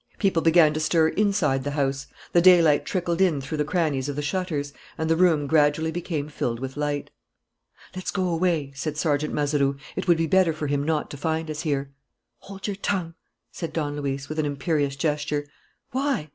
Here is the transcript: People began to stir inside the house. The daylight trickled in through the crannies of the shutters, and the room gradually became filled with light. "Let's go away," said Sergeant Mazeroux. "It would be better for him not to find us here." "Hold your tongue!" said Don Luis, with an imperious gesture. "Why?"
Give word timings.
People 0.17 0.41
began 0.41 0.73
to 0.73 0.79
stir 0.79 1.09
inside 1.09 1.63
the 1.63 1.69
house. 1.77 2.07
The 2.33 2.41
daylight 2.41 2.85
trickled 2.85 3.21
in 3.21 3.39
through 3.39 3.59
the 3.59 3.63
crannies 3.63 4.09
of 4.09 4.15
the 4.15 4.23
shutters, 4.23 4.73
and 4.97 5.07
the 5.07 5.15
room 5.15 5.45
gradually 5.45 5.91
became 5.91 6.27
filled 6.27 6.59
with 6.59 6.75
light. 6.75 7.11
"Let's 7.95 8.09
go 8.09 8.27
away," 8.27 8.71
said 8.73 8.97
Sergeant 8.97 9.31
Mazeroux. 9.31 9.77
"It 9.95 10.07
would 10.07 10.17
be 10.17 10.25
better 10.25 10.53
for 10.53 10.65
him 10.65 10.83
not 10.83 11.11
to 11.11 11.17
find 11.17 11.51
us 11.51 11.61
here." 11.61 11.91
"Hold 12.39 12.65
your 12.65 12.77
tongue!" 12.77 13.13
said 13.51 13.73
Don 13.73 13.95
Luis, 13.95 14.27
with 14.27 14.39
an 14.39 14.45
imperious 14.47 14.95
gesture. 14.95 15.45
"Why?" 15.91 16.29